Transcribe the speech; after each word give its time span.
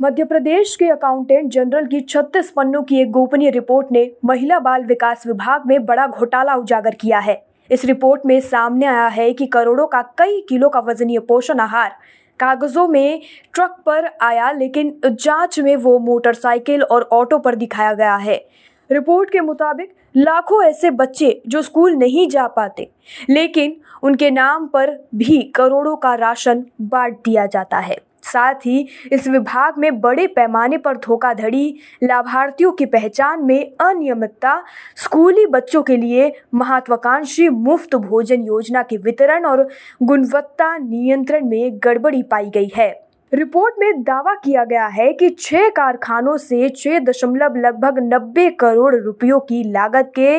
मध्य 0.00 0.24
प्रदेश 0.24 0.74
के 0.76 0.88
accountant 0.88 1.50
general 1.50 1.86
की 1.86 2.00
36 2.00 2.50
पन्नों 2.50 2.82
की 2.82 3.00
एक 3.00 3.10
गोपनीय 3.10 3.50
रिपोर्ट 3.50 3.86
ने 3.92 4.10
महिला 4.24 4.58
बाल 4.58 4.84
विकास 4.84 5.26
विभाग 5.26 5.62
में 5.66 5.84
बड़ा 5.86 6.06
घोटाला 6.06 6.54
उजागर 6.54 6.94
किया 6.94 7.18
है। 7.18 7.42
इस 7.70 7.84
रिपोर्ट 7.84 8.26
में 8.26 8.38
सामने 8.40 8.86
आया 8.86 9.06
है 9.06 9.32
कि 9.32 9.46
करोड़ों 9.46 9.86
का 9.86 10.02
कई 10.18 10.40
किलो 10.48 10.68
का 10.68 10.80
वजनीय 10.80 11.18
पोषण 11.18 11.60
आहार 11.60 11.96
कागजों 12.40 12.86
में 12.88 13.20
ट्रक 13.54 13.76
पर 13.86 14.10
आया, 14.22 14.50
लेकिन 14.52 15.00
जाँच 15.04 15.60
में 15.60 15.74
वो 15.76 15.98
मोटरसाइकिल 15.98 16.82
और 16.82 17.08
ऑटो 17.12 17.38
पर 17.38 17.54
दिखाया 17.54 17.92
गया 17.92 18.16
है। 18.16 18.44
रिपोर्ट 18.90 19.30
के 19.30 19.40
मुताबिक 19.40 19.94
लाखों 20.16 20.64
ऐसे 20.64 20.90
बच्चे 20.90 21.40
जो 21.46 21.62
स्कूल 21.62 21.96
नहीं 21.96 22.28
जा 22.28 22.46
पाते, 22.48 22.90
लेकिन 23.30 23.76
उनके 24.02 24.30
नाम 24.30 24.66
पर 24.66 24.98
भी 25.14 25.42
करोड़ों 25.54 25.96
का 25.96 26.14
राशन 26.14 26.64
बांट 26.80 27.18
दिया 27.24 27.46
जाता 27.46 27.78
है। 27.78 28.07
साथ 28.28 28.66
ही 28.66 28.86
इस 29.12 29.28
विभाग 29.28 29.78
में 29.78 30.00
बड़े 30.00 30.26
पैमाने 30.26 30.78
पर 30.78 30.96
धोखाधड़ी, 30.96 31.74
लाभार्थियों 32.02 32.72
की 32.72 32.86
पहचान 32.86 33.44
में 33.44 33.72
अनियमितता, 33.80 34.62
स्कूली 34.96 35.46
बच्चों 35.46 35.82
के 35.82 35.96
लिए 35.96 36.32
महत्वाकांक्षी 36.54 37.48
मुफ़्त 37.48 37.94
भोजन 37.96 38.44
योजना 38.44 38.82
के 38.82 38.96
वितरण 38.98 39.44
और 39.44 39.68
गुणवत्ता 40.02 40.76
नियंत्रण 40.78 41.48
में 41.48 41.78
गड़बड़ी 41.84 42.22
पाई 42.22 42.50
गई 42.50 42.70
है। 42.76 42.90
रिपोर्ट 43.32 43.74
में 43.78 44.02
दावा 44.02 44.34
किया 44.34 44.64
गया 44.64 44.86
है 44.86 45.12
कि 45.12 45.28
छह 45.30 45.68
कारखानों 45.68 46.36
से 46.36 46.68
छह 46.68 46.98
दशमलव 46.98 47.56
लगभग 47.56 47.98
नब्बे 48.04 48.48
करोड़ 48.50 48.94
रुपयों 48.96 49.40
की 49.40 49.62
लागत 49.72 50.12
के 50.14 50.38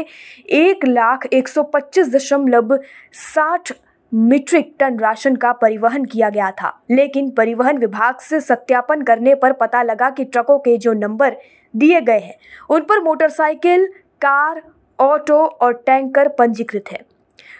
एक 0.57 0.85
लाख 0.85 1.25
एक 1.33 1.47
सौ 1.47 1.63
पच्चीस 1.63 2.09
दशमलव 2.13 2.77
साठ 3.13 3.71
मीट्रिक 4.13 4.75
टन 4.79 4.99
राशन 4.99 5.35
का 5.35 5.51
परिवहन 5.53 6.05
किया 6.05 6.29
गया 6.29 6.51
था। 6.51 6.81
लेकिन 6.91 7.29
परिवहन 7.29 7.77
विभाग 7.77 8.15
से 8.15 8.41
सत्यापन 8.41 9.01
करने 9.01 9.35
पर 9.35 9.53
पता 9.53 9.83
लगा 9.83 10.09
कि 10.09 10.25
ट्रकों 10.25 10.59
के 10.59 10.77
जो 10.77 10.93
नंबर 10.93 11.37
दिए 11.75 12.01
गए 12.01 12.19
हैं, 12.19 12.37
उन 12.69 12.81
पर 12.81 12.99
मोटरसाइकिल, 12.99 13.87
कार, 14.21 14.61
ऑटो 14.99 15.45
और 15.45 15.73
टैंकर 15.73 16.27
पंजीकृत 16.27 16.83
है। 16.91 16.99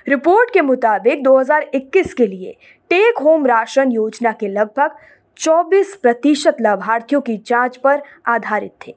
रिपोर्ट 0.08 0.54
के 0.54 0.62
मुताबिक 0.62 1.24
2021 1.24 2.14
के 2.14 2.28
लिए 2.28 2.58
टेक 2.90 3.18
होम 3.18 3.46
राशन 3.46 3.92
योजना 3.92 4.32
के 4.32 4.48
लगभग 4.48 4.92
24 5.38 5.96
प्रतिशत 5.96 6.58
लाभार्थियों 6.62 7.22
की 7.22 7.38
जाँच 7.38 7.78
पर 7.78 8.02
आधारित 8.26 8.74
थे। 8.88 8.96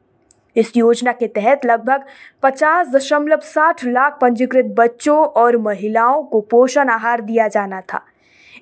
इस 0.57 0.73
योजना 0.77 1.13
के 1.13 1.27
तहत 1.29 1.67
लगभग 1.67 2.05
पचास 2.43 2.89
दशमलव 2.89 3.41
साठ 3.45 3.85
लाख 3.85 4.19
पंजीकृत 4.21 4.75
बच्चों 4.79 5.19
और 5.19 5.57
महिलाओं 5.59 6.23
को 6.23 6.41
पोषण 6.41 6.89
आहार 6.89 7.21
दिया 7.21 7.49
जाना 7.49 7.81
था। 7.83 8.05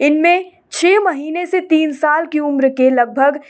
इनमें 0.00 0.50
छः 0.72 1.00
महीने 1.00 1.46
से 1.46 1.60
तीन 1.60 1.92
साल 1.92 2.26
की 2.26 2.38
उम्र 2.40 2.68
के 2.68 2.90
लगभग 2.90 3.40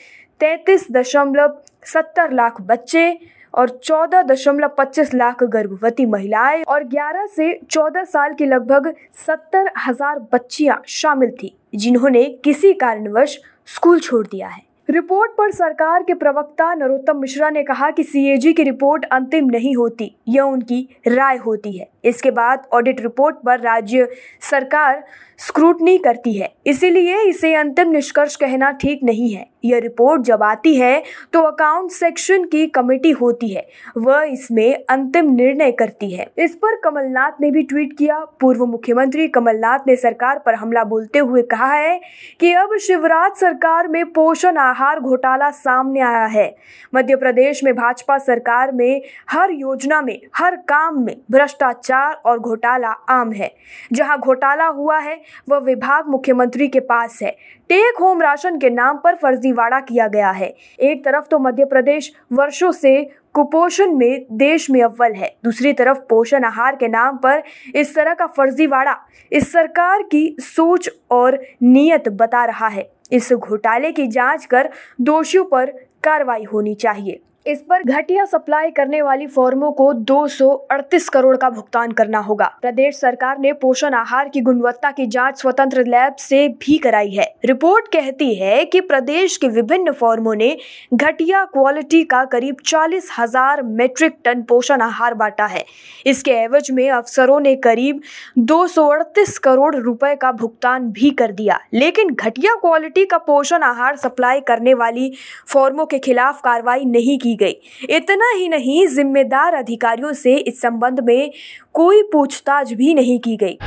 तैंतीस 0.41 0.87
दशमलव 0.93 1.59
सत्तर 1.87 2.33
लाख 2.33 2.61
बच्चे 2.61 3.19
और 3.55 3.69
चौदह 3.85 4.23
दशमलव 4.23 4.75
पच्चीस 4.79 5.13
लाख 5.15 5.43
गर्भवती 5.45 6.07
महिलाएँ 6.07 6.63
और 6.65 6.85
ग्यारह 6.85 7.27
से 7.27 7.53
चौदह 7.71 8.05
साल 8.05 8.35
की 8.35 8.47
लगभग 8.47 8.93
सत्तर 9.17 9.71
हज़ार 9.79 10.19
बच्चियाँ 10.33 10.83
शामिल 10.89 11.31
थी, 11.33 11.55
जिन्होंने 11.75 12.25
किसी 12.45 12.73
कारणवश 12.75 13.39
स्कूल 13.69 14.01
छोड़ 14.01 14.27
दिया 14.27 14.49
है। 14.49 14.63
रिपोर्ट 14.91 15.31
पर 15.31 15.51
सरकार 15.51 16.03
के 16.03 16.15
प्रवक्ता 16.15 16.73
नरोत्तम 16.75 17.19
मिश्रा 17.19 17.49
ने 17.51 17.63
कहा 17.63 17.91
कि 17.91 18.03
सीएजी 18.03 18.53
की 18.53 18.63
रिपोर्ट 18.63 19.05
अंतिम 19.05 19.47
नहीं 19.47 19.75
होती, 19.77 20.11
यह 20.29 20.43
उनकी 20.43 20.89
राय 21.09 21.37
होती 21.37 21.77
है। 21.79 21.89
इसके 22.05 22.31
बाद 22.31 22.67
ऑडिट 22.73 23.01
रिपोर्ट 23.01 23.37
पर 23.37 23.61
राज्य 23.61 24.09
सरकार 24.41 25.03
स्क्रूटनी 25.39 25.97
करती 25.99 26.33
है। 26.33 26.53
इसीलिए 26.67 27.21
इसे 27.21 27.55
अंतिम 27.55 27.91
निष्कर्ष 27.91 28.37
कहना 28.37 28.71
ठीक 28.73 29.05
नहीं 29.05 29.31
है। 29.31 29.47
यह 29.65 29.79
रिपोर्ट 29.79 30.23
जब 30.23 30.43
आती 30.43 30.75
है 30.75 31.03
तो 31.33 31.41
अकाउंट 31.43 31.91
सेक्शन 31.91 32.45
की 32.45 32.67
कमेटी 32.69 33.11
होती 33.11 33.49
है। 33.49 33.67
वह 33.97 34.23
इसमें 34.23 34.85
अंतिम 34.91 35.31
निर्णय 35.31 35.73
करती 35.73 36.11
है। 36.11 36.27
इस 36.39 36.55
पर 36.55 36.77
कमलनाथ 36.77 37.41
ने 37.41 37.51
भी 37.51 37.63
ट्वीट 37.63 37.97
किया। 37.99 38.19
पूर्व 38.41 38.65
मुख्यमंत्री 38.67 39.29
कमलनाथ 39.29 39.87
ने 39.87 39.97
सरकार 39.97 40.39
पर 40.39 40.55
हमला 40.55 40.85
बोलते 40.85 41.19
हुए 41.19 41.43
कहा 41.43 41.73
है 41.73 42.01
कि 42.41 42.53
अब 42.53 42.77
शिवराज 42.77 43.33
सरकार 43.33 43.89
में 43.89 44.05
पोषण 44.13 44.57
आहार 44.57 45.01
घोटाला 45.01 45.51
सामने 45.51 46.01
आया 46.01 46.25
है। 46.25 46.55
मध्य 46.95 47.17
प्रदेश 47.17 47.65
में 47.65 47.75
भाजपा 47.75 48.19
सरकार 48.19 48.73
में 48.73 49.03
हर 49.31 49.51
योजना 49.51 50.01
में, 50.03 50.21
हर 50.37 50.57
काम 50.69 51.03
में 51.05 51.17
भ्रष्टाचार 51.31 52.21
और 52.27 52.39
घोटाला 52.39 52.89
आम 52.89 53.33
है। 53.33 53.51
जहाँ 53.93 54.19
घोटाला 54.19 54.67
हुआ 54.67 54.99
है, 54.99 55.21
वह 55.49 55.59
विभाग 55.59 56.09
मुख्यमंत्री 56.09 56.69
के 56.69 56.81
पास 56.81 57.19
है। 57.23 57.31
टेक 57.71 57.99
होम 58.01 58.23
राशन 58.23 58.59
के 58.59 58.71
नाम 58.71 58.97
पर 58.97 59.15
फर्जीवाड़ा 59.51 59.81
किया 59.81 60.07
गया 60.09 60.31
है। 60.31 60.55
एक 60.81 61.05
तरफ़ 61.05 61.25
तो 61.31 61.39
मध्य 61.39 61.65
प्रदेश 61.65 62.13
वर्षों 62.33 62.71
से 62.73 63.03
कुपोषण 63.35 63.95
में 63.97 64.27
देश 64.33 64.69
में 64.71 64.83
अव्वल 64.83 65.13
है। 65.13 65.35
दूसरी 65.45 65.73
तरफ़ 65.73 65.99
पोषण 66.11 66.45
आहार 66.45 66.77
के 66.77 66.89
नाम 66.89 67.17
पर 67.17 67.43
इस 67.75 67.95
तरह 67.95 68.15
का 68.15 68.27
फर्जीवाड़ा 68.27 68.97
इस 69.33 69.53
सरकार 69.53 70.03
की 70.03 70.37
सोच 70.41 70.91
और 71.11 71.39
नीयत 71.63 72.09
बता 72.11 72.45
रहा 72.45 72.69
है। 72.69 72.91
इस 73.13 73.33
घोटाले 73.33 73.93
की 73.93 74.07
जाँच 74.07 74.45
कर 74.45 74.71
दोषियों 75.01 75.45
पर 75.45 75.71
कार्रवाई 76.05 76.45
होनी 76.45 76.75
चाहिए। 76.75 77.21
इस 77.51 77.61
पर 77.61 77.83
घटिया 77.83 78.25
सप्लाई 78.25 78.71
करने 78.71 79.01
वाली 79.03 79.27
फर्मों 79.27 79.71
को 79.73 79.93
238 80.05 81.09
करोड़ 81.09 81.37
का 81.37 81.49
भुगतान 81.51 81.93
करना 81.93 82.19
होगा। 82.19 82.47
प्रदेश 82.63 82.97
सरकार 82.97 83.39
ने 83.39 83.53
पोषण 83.53 83.95
आहार 83.95 84.29
की 84.29 84.41
गुणवत्ता 84.41 84.91
की 84.91 85.07
जाँच 85.07 85.41
स्वतंत्र 85.41 85.85
लैब 85.85 86.17
से 86.17 86.47
भी 86.61 86.77
कराई 86.79 87.11
है। 87.11 87.25
रिपोर्ट 87.45 87.89
कहती 87.89 88.35
है 88.35 88.65
कि 88.65 88.81
प्रदेश 88.81 89.37
के 89.37 89.49
विभिन्न 89.49 89.93
फर्मों 89.93 90.35
ने 90.35 90.57
घटिया 90.95 91.45
क्वालिटी 91.45 92.03
का 92.05 92.25
करीब 92.27 92.57
चालीस 92.67 93.11
हज़ार 93.19 93.63
मेट्रिक 93.63 94.19
टन 94.25 94.43
पोषण 94.43 94.81
आहार 94.81 95.15
बांटा 95.15 95.47
है। 95.47 95.65
इसके 96.07 96.33
एवज 96.35 96.71
में 96.71 96.89
अफसरों 96.91 97.41
ने 97.41 97.57
करीब 97.59 98.01
दो 98.39 98.67
सौ 98.67 98.87
अड़तीस 98.89 99.39
करोड़ 99.39 99.75
रुपए 99.77 100.15
का 100.17 100.33
भुगतान 100.35 100.91
भी 100.93 101.11
कर 101.13 101.33
दिया। 101.33 101.59
लेकिन 101.75 102.15
घटिया 102.15 102.55
क्वालिटी 102.61 103.05
का 103.07 103.19
पोषण 103.25 103.63
आहार 103.63 103.97
सप्लाई 103.97 104.41
करने 104.41 104.75
वाली 104.77 105.13
फर्मों 105.49 105.87
के 105.87 105.99
खिलाफ 106.01 106.41
कार्रवाई 106.41 106.85
नहीं 106.87 107.19
की 107.19 107.37
गई। 107.41 107.57
इतना 107.91 108.33
ही 108.37 108.49
नहीं, 108.49 108.87
जिम्मेदार 108.87 109.55
अधिकारियों 109.55 110.13
से 110.13 110.37
इस 110.37 110.61
संबंध 110.61 111.01
में 111.01 111.31
कोई 111.73 112.03
पूछताछ 112.03 112.73
भी 112.73 112.95
नहीं 112.95 113.19
की 113.19 113.37
गई। 113.37 113.59